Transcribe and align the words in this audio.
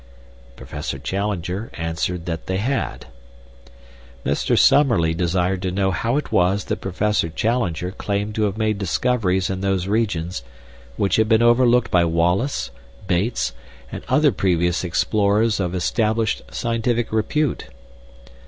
Professor 0.55 0.97
Challenger 0.97 1.69
answered 1.75 2.25
that 2.25 2.47
they 2.47 2.57
had. 2.57 3.05
Mr. 4.25 4.57
Summerlee 4.57 5.13
desired 5.13 5.61
to 5.61 5.69
know 5.69 5.91
how 5.91 6.17
it 6.17 6.31
was 6.31 6.63
that 6.65 6.81
Professor 6.81 7.29
Challenger 7.29 7.91
claimed 7.91 8.33
to 8.33 8.45
have 8.45 8.57
made 8.57 8.79
discoveries 8.79 9.51
in 9.51 9.61
those 9.61 9.87
regions 9.87 10.41
which 10.97 11.17
had 11.17 11.29
been 11.29 11.43
overlooked 11.43 11.91
by 11.91 12.03
Wallace, 12.03 12.71
Bates, 13.05 13.53
and 13.91 14.01
other 14.07 14.31
previous 14.31 14.83
explorers 14.83 15.59
of 15.59 15.75
established 15.75 16.41
scientific 16.51 17.11
repute. 17.11 17.67